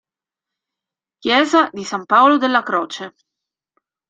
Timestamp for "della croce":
2.39-3.13